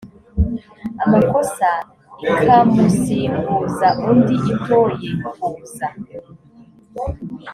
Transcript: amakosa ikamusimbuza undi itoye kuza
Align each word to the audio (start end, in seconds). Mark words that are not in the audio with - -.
amakosa 1.03 1.69
ikamusimbuza 2.31 3.87
undi 4.09 4.35
itoye 4.51 5.07
kuza 5.41 5.87